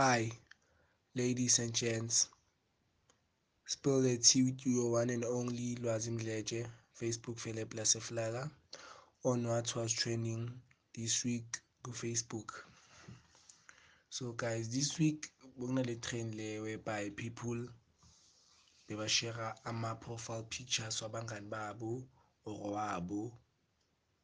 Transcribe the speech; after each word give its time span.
Hi, 0.00 0.30
ladies 1.16 1.58
and 1.58 1.72
gents. 1.74 2.28
Spill 3.66 4.00
the 4.02 4.16
tea 4.16 4.44
with 4.44 4.64
your 4.64 4.92
one 4.92 5.10
and 5.10 5.24
only 5.24 5.74
Lwazi 5.74 6.10
Mdletshe, 6.16 6.68
Facebook 6.96 7.36
Philip 7.40 7.70
Laseflaga, 7.74 8.48
on 9.24 9.48
what 9.48 9.74
was 9.74 9.92
trending 9.92 10.52
this 10.94 11.24
week 11.24 11.58
on 11.84 11.92
Facebook. 11.94 12.48
So 14.08 14.30
guys, 14.34 14.68
this 14.72 15.00
week 15.00 15.30
we're 15.56 15.66
gonna 15.66 15.96
trend 15.96 16.36
le 16.36 16.62
whereby 16.62 17.10
people 17.16 17.66
bebashare 18.88 19.52
ama-profile 19.66 20.44
pictures 20.48 21.02
wabangani 21.02 21.50
babo 21.50 22.04
or 22.44 22.70
wabo 22.76 23.32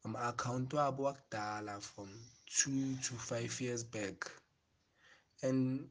ama-account 0.05 0.71
wabo 0.71 1.03
wakudala 1.13 1.83
from 1.83 2.09
two 2.47 2.95
to 3.03 3.15
five 3.15 3.61
years 3.61 3.83
back 3.83 4.31
and 5.43 5.89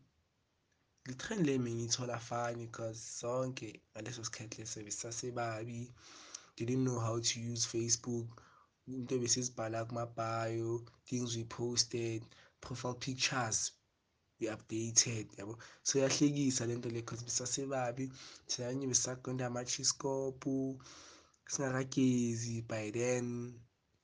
le 1.07 1.13
trend 1.15 1.45
le 1.45 1.57
mina 1.57 1.83
ngithola 1.83 2.17
funny 2.19 2.65
because 2.65 2.99
sonke 3.19 3.81
ngaleso 3.91 4.23
sikhathi 4.23 4.57
leso 4.61 4.79
besasebabi. 4.87 5.91
Didn't 6.55 6.83
know 6.85 6.99
how 6.99 7.19
to 7.19 7.39
use 7.39 7.65
Facebook. 7.65 8.27
Into 8.87 9.19
besizibhala 9.19 9.87
kuma-bio 9.87 10.81
things 11.07 11.35
we 11.35 11.43
posted 11.43 12.21
profile 12.61 12.93
pictures 12.93 13.71
we 14.39 14.47
updated 14.47 15.25
yabo? 15.37 15.57
So 15.83 15.99
yahlekisa 15.99 16.67
lento 16.67 16.89
le 16.89 17.01
because 17.01 17.23
besasebabi. 17.23 18.11
Thina 18.47 18.87
besisaqonda 18.91 19.45
ama-chiscope 19.47 20.79
singakagezi 21.51 22.67
by 22.67 22.91
then 22.93 23.53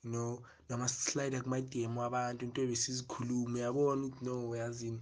you 0.04 0.12
know? 0.12 0.44
Noma 0.70 0.86
sislide 0.86 1.42
kuma-DM 1.44 1.96
wabantu 1.96 2.44
into 2.44 2.68
besizikhuluma 2.68 3.58
uyabona 3.60 4.06
ukuthi 4.06 4.26
no 4.26 4.56
yazini 4.56 5.02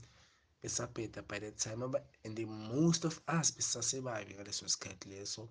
besabheda 0.68 1.22
by 1.30 1.40
that 1.40 1.58
time 1.58 1.82
and 2.26 2.36
the 2.36 2.46
most 2.46 3.06
of 3.06 3.16
us 3.40 3.48
besasebabi 3.58 4.34
ngaleso 4.36 4.66
sikhathi 4.74 5.10
leso 5.10 5.50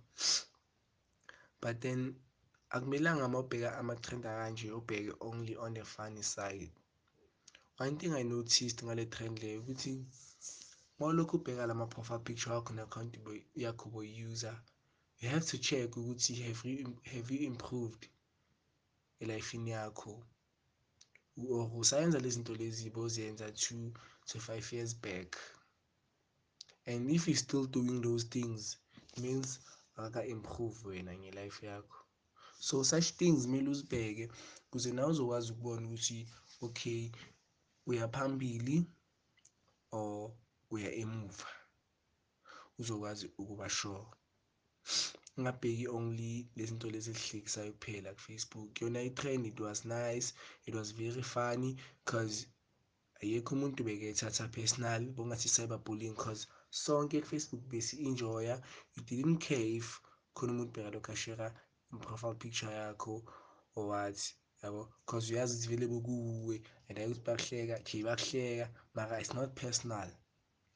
but 1.60 1.80
then 1.80 2.00
akumelanga 2.74 3.24
uma 3.26 3.38
ubheka 3.38 3.78
ama-trend 3.80 4.24
akanje 4.26 4.66
ubheke 4.78 5.12
only 5.28 5.54
on 5.56 5.74
the 5.74 5.84
funny 5.84 6.22
side. 6.22 6.72
One 7.78 7.96
thing 7.98 8.12
i 8.14 8.24
noticed 8.24 8.78
ngale 8.84 9.04
trend 9.14 9.38
leyo 9.42 9.60
ukuthi 9.60 9.92
mawulokhu 10.98 11.36
ubheka 11.36 11.66
lama 11.66 11.86
profile 11.86 12.24
picture 12.26 12.54
wakho 12.54 12.72
ne-account 12.74 13.12
yakho 13.64 13.90
boyi-user 13.92 14.56
you 15.20 15.28
have 15.28 15.46
to 15.46 15.58
check 15.58 15.90
ukuthi 15.96 16.34
have 16.46 16.68
you, 16.68 16.96
have 17.12 17.34
you 17.34 17.46
improved? 17.46 18.08
Elifini 19.20 19.70
yakho 19.70 20.10
or 20.10 20.24
usayenza 21.36 22.18
lezi 22.18 22.34
zinto 22.34 22.54
lezi 22.54 22.90
bozenza 22.90 23.52
two 23.52 23.92
to 24.26 24.40
five 24.40 24.72
years 24.72 24.94
back. 24.94 25.36
And 26.86 27.10
if 27.10 27.28
you 27.28 27.34
still 27.34 27.66
doing 27.66 28.00
those 28.00 28.24
things 28.24 28.78
means 29.20 29.60
akaka-improve 29.96 30.84
wena 30.88 31.12
ngelife 31.14 31.66
yakho. 31.66 31.98
So 32.58 32.82
such 32.84 33.10
things 33.16 33.46
kumele 33.46 33.68
uzibheke 33.70 34.30
ukuze 34.66 34.92
nawe 34.92 35.10
uzokwazi 35.10 35.52
ukubona 35.52 35.86
ukuthi 35.86 36.28
okay 36.60 37.10
uya 37.86 38.08
phambili 38.08 38.86
or 39.92 40.32
uya 40.70 40.90
emuva. 40.94 41.46
Uzokwazi 42.78 43.30
ukuba 43.38 43.68
sure. 43.68 44.06
Ungabheki 45.38 45.86
only 45.96 46.32
lezinto 46.56 46.86
lezi 46.94 47.10
ezihlekisayo 47.14 47.72
kuphela 47.76 48.10
ku-Facebook. 48.16 48.70
Yona 48.82 49.00
i-trend 49.08 49.42
it 49.50 49.58
was 49.66 49.78
nice 49.84 50.28
it 50.68 50.74
was 50.78 50.88
very 51.02 51.24
funny 51.34 51.72
because 52.04 52.36
ayekho 53.22 53.50
umuntu 53.56 53.80
bekethatha 53.88 54.44
personal 54.56 55.02
bongathi 55.16 55.48
cyberbullying 55.54 56.16
cause 56.22 56.42
sonke 56.84 57.16
ku-Facebook 57.22 57.62
besi-enjoya 57.72 58.56
you 58.94 59.02
didn't 59.10 59.38
care 59.46 59.68
if 59.80 59.88
khona 60.34 60.52
umuntu 60.52 60.72
bekalokhu 60.76 61.10
ashera 61.12 61.46
i-profile 61.92 62.36
picture 62.42 62.72
yakho 62.80 63.14
or 63.76 63.84
what 63.90 64.18
yabo? 64.62 64.82
Cause 65.08 65.24
uyazi 65.32 65.52
ukuthi 65.54 65.68
vele 65.70 65.86
bekuwe 65.92 66.56
and 66.88 66.98
hayi 66.98 67.08
ukuthi 67.10 67.26
bakuhleka 67.28 67.74
okay 67.80 68.02
bakuhleka 68.08 68.66
mara 68.94 69.20
it's 69.20 69.34
not 69.34 69.54
personal. 69.54 70.08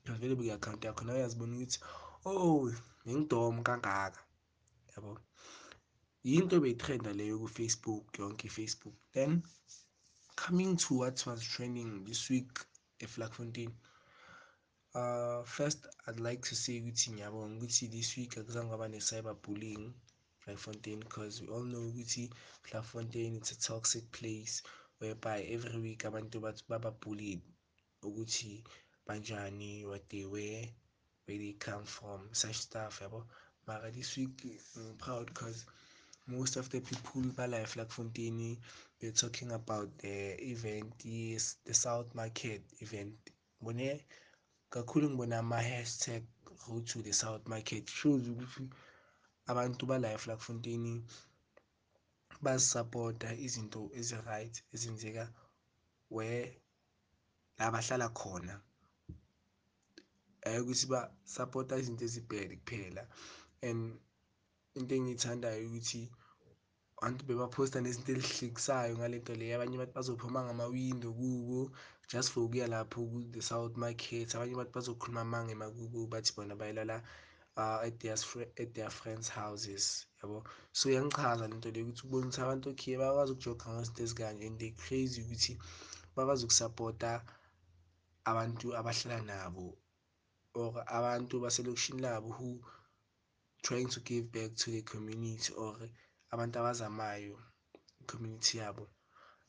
Because 0.02 0.20
vele 0.20 0.34
beku-account 0.36 0.84
yakho 0.84 1.04
nawe 1.04 1.18
uyazibona 1.18 1.56
ukuthi 1.56 1.78
oh 2.24 2.72
bengidoma 3.04 3.62
kangaka. 3.62 4.20
Yabo. 5.00 5.20
Yinto 6.30 6.56
beyitrenda 6.62 7.10
leyo 7.18 7.36
ku-Facebook 7.42 8.04
yonke 8.18 8.44
i-Facebook. 8.50 8.96
Then 9.14 9.42
coming 10.36 10.76
to 10.76 10.90
what 11.00 11.26
was 11.26 11.42
trending 11.42 12.04
this 12.04 12.22
week 12.30 12.52
eVlakfontein 13.04 13.72
uh 14.94 15.42
first 15.44 15.86
i'd 16.08 16.20
like 16.28 16.42
to 16.48 16.54
say 16.62 16.80
ukuthi 16.80 17.06
ngiyabonga 17.10 17.56
ukuthi 17.56 17.84
this 17.88 18.16
week 18.16 18.32
akuzange 18.38 18.68
kwaba 18.68 18.88
ne-cyberbullying 18.88 19.84
Vlakfontein 20.42 21.00
because 21.00 21.40
we 21.40 21.48
all 21.54 21.66
know 21.72 21.84
ukuthi 21.90 22.24
Vlakfontein 22.64 23.36
it's 23.36 23.52
a 23.52 23.58
toxic 23.60 24.04
place 24.10 24.62
whereby 24.98 25.38
every 25.54 25.78
week 25.86 26.04
abantu 26.04 26.36
baba 26.68 26.90
bullied 27.02 27.42
ukuthi 28.08 28.64
banjani 29.06 29.86
what 29.90 30.08
they 30.08 30.24
were 30.24 30.64
where 31.24 31.38
they 31.38 31.52
come 31.52 31.84
from 31.84 32.20
such 32.32 32.56
stuff 32.56 33.00
yabo. 33.00 33.20
Mara 33.70 33.90
this 33.92 34.16
week 34.16 34.36
I'm 34.76 34.96
proud 34.98 35.26
because 35.26 35.64
most 36.26 36.56
of 36.56 36.68
the 36.70 36.80
people 36.80 37.22
bala 37.36 37.58
eVlakfontein 37.58 38.58
they're 38.98 39.12
talking 39.12 39.52
about 39.52 39.88
the 39.98 40.34
event 40.52 40.92
yes 41.04 41.56
the 41.64 41.74
south 41.74 42.12
market 42.14 42.62
event. 42.80 43.14
Ngibone 43.62 44.04
kakhulu 44.70 45.10
ngibona 45.10 45.38
ama-hashtag 45.38 46.22
road 46.68 46.84
to 46.86 47.02
the 47.02 47.12
south 47.12 47.46
market. 47.46 47.88
Shows 47.88 48.22
ukuthi 48.28 48.68
abantu 49.46 49.86
bala 49.86 50.08
eVlakfontein 50.16 51.02
bazisapota 52.42 53.34
izinto 53.34 53.90
ezi-right 53.94 54.62
ezenzeka 54.74 55.24
where 56.10 56.50
la 57.58 57.70
bahlala 57.70 58.08
khona. 58.08 58.60
Hayi 60.44 60.58
ukuthi 60.60 60.86
basapota 60.86 61.78
izinto 61.78 62.04
ezibhede 62.04 62.56
kuphela. 62.56 63.06
And 63.68 63.80
into 64.76 64.94
engiyithandayo 64.94 65.62
ukuthi 65.68 66.02
abantu 66.98 67.22
bebaphosta 67.24 67.78
nezinto 67.80 68.10
ezihlekisayo 68.12 68.92
ngale 68.96 69.16
nto 69.20 69.32
leyo 69.40 69.54
abanye 69.54 69.74
abantu 69.76 69.94
bazophuma 69.98 70.40
ngama-window 70.44 71.12
kubo 71.18 71.60
just 72.10 72.32
for 72.32 72.42
ukuya 72.44 72.66
lapho 72.66 73.00
ku-the 73.10 73.40
south 73.50 73.74
market. 73.76 74.28
Abanye 74.34 74.54
abantu 74.54 74.72
bazokhuluma 74.76 75.20
amanga 75.22 75.52
emakubo 75.56 75.98
bathi 76.12 76.30
bona 76.36 76.54
bayilala 76.60 76.96
uh, 77.56 77.78
at 77.86 77.94
their, 78.00 78.18
at 78.62 78.70
their 78.74 78.90
friends 78.90 79.28
houses 79.28 80.06
yabo? 80.18 80.42
So 80.72 80.90
yangichaza 80.90 81.48
lento 81.48 81.70
leyo 81.70 81.86
ukuthi 81.86 82.02
ubona 82.06 82.26
ukuthi 82.26 82.40
abantu 82.42 82.66
okay 82.70 82.96
bakwazi 83.00 83.32
ukujoga 83.32 83.66
ngezinto 83.70 84.02
ezikanje 84.02 84.46
and 84.46 84.58
they 84.60 84.72
crazy 84.82 85.22
ukuthi 85.22 85.52
bakwazi 86.14 86.42
ukusapota 86.44 87.10
abantu 88.30 88.66
abahlala 88.78 89.22
nabo 89.30 89.66
or 90.60 90.72
abantu 90.98 91.34
baselokishini 91.44 92.02
labo 92.02 92.28
who 92.36 92.48
trying 93.62 93.88
to 93.88 94.00
give 94.00 94.32
back 94.32 94.54
to 94.56 94.70
the 94.70 94.82
community 94.82 95.52
or 95.54 95.76
abantu 96.32 96.56
abazamayo 96.58 97.36
i-community 98.00 98.58
yabo. 98.58 98.86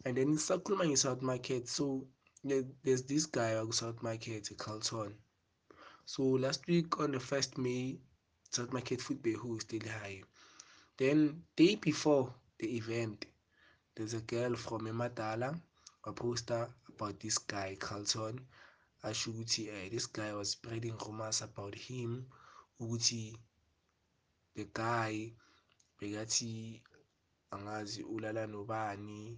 And 0.06 0.18
then 0.18 0.38
sakhuluma 0.38 0.86
nge-south 0.86 1.22
market 1.22 1.68
so 1.68 2.08
there's 2.84 3.04
this 3.04 3.26
guy 3.28 3.52
waku-south 3.54 4.02
market 4.02 4.50
ecarlton 4.54 5.14
so 6.06 6.24
last 6.24 6.68
week 6.68 7.00
on 7.00 7.12
the 7.12 7.20
first 7.20 7.58
may 7.58 8.00
south 8.50 8.74
market 8.74 9.00
food 9.02 9.22
behosted 9.22 9.88
high. 9.88 10.22
Then 10.98 11.44
day 11.56 11.76
before 11.76 12.34
the 12.60 12.76
event 12.78 13.26
there's 13.96 14.14
a 14.14 14.22
girl 14.22 14.56
from 14.56 14.88
emadala 14.88 15.60
waposta 16.06 16.70
about 16.90 17.20
this 17.20 17.38
guy 17.38 17.78
carlton 17.80 18.40
asho 19.04 19.32
ukuthi 19.32 19.70
uh, 19.70 19.90
this 19.90 20.08
guy 20.08 20.34
was 20.34 20.52
spreading 20.52 20.98
rumors 21.06 21.42
about 21.42 21.76
him 21.76 22.26
ukuthi 22.80 23.38
the 24.62 24.70
guy 24.74 25.34
bekathi 26.00 26.82
angazi 27.52 28.04
ulala 28.04 28.48
nobani 28.48 29.38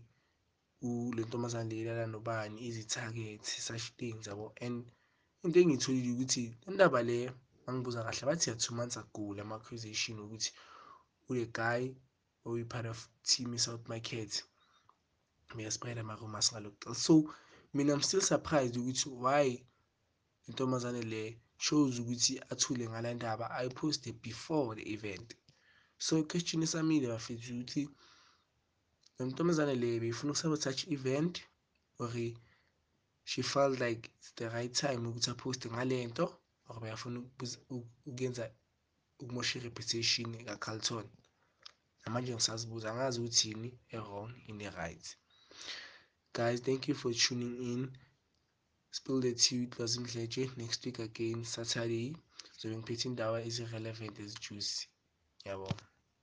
le 1.15 1.21
ntombazane 1.23 1.69
le 1.69 1.81
ilala 1.81 2.05
nobani 2.07 2.57
izi-target 2.67 3.43
such 3.43 3.87
things 3.97 4.27
yabo. 4.27 4.51
And 4.61 4.85
into 5.43 5.59
engiyitholile 5.59 6.11
ukuthi 6.13 6.43
indaba 6.67 6.99
le 7.09 7.31
angibuza 7.67 8.03
kahle 8.05 8.23
bathi 8.29 8.49
ya 8.49 8.55
two 8.55 8.75
months 8.75 8.97
ago 8.97 9.33
lama-accusation 9.37 10.19
ukuthi 10.19 10.51
ule 11.29 11.45
guy 11.45 11.81
oyi-part 12.45 12.85
of 12.85 13.09
team 13.23 13.53
i-south 13.53 13.87
market 13.87 14.43
uyaspread 15.55 15.99
ama-rumors 15.99 16.51
ngalokho 16.51 16.95
so 16.95 17.13
mina 17.73 17.93
i'm 17.93 18.01
still 18.01 18.21
surprised 18.21 18.77
ukuthi 18.77 19.09
why 19.09 19.65
intombazane 20.47 21.01
le 21.01 21.39
shows 21.65 22.00
ukuthi 22.01 22.33
athule 22.51 22.83
ngala 22.89 23.10
ndaba 23.18 23.45
ayiposte 23.57 24.10
before 24.25 24.69
the 24.77 24.86
event. 24.95 25.27
So 26.06 26.12
i-question 26.21 26.63
esamile 26.63 27.07
bafethu 27.13 27.50
ukuthi 27.54 27.83
le 29.18 29.21
ntombazane 29.25 29.75
le 29.81 29.89
beyifuna 30.01 30.31
ukusabothatha 30.31 30.86
event 30.98 31.36
or 32.00 32.12
she 33.31 33.42
felt 33.42 33.80
like 33.80 34.01
it's 34.18 34.31
the 34.36 34.48
right 34.50 34.74
time 34.83 35.01
ukuthi 35.07 35.30
aphoste 35.31 35.65
ngale 35.69 35.95
nto 36.12 36.25
or 36.68 36.83
uyafuna 36.83 37.18
ukuyenza 38.07 38.44
ukumosha 39.21 39.59
i-reputation 39.59 40.30
kaCarlton. 40.48 41.06
Namanje 42.01 42.33
ngisazibuza 42.33 42.92
angazi 42.92 43.19
ukuthi 43.19 43.50
yini 43.50 43.69
e-wrong 43.95 44.31
yini 44.48 44.63
e-right. 44.69 45.06
Guys 46.36 46.59
thank 46.62 46.81
you 46.89 46.95
for 46.95 47.13
tuning 47.13 47.56
in. 47.71 47.81
Spill 48.98 49.19
the 49.25 49.34
tea 49.42 49.60
with 49.62 49.74
Lwazi 49.78 49.98
Mdletshe 50.04 50.44
next 50.62 50.80
week 50.86 51.00
again 51.07 51.40
saturday. 51.54 52.07
Zobe 52.60 52.75
ngiphethe 52.78 53.06
indaba 53.10 53.38
ezi-relevant 53.48 54.16
ezi-juicy 54.24 54.80
ngiyabonga 55.40 55.86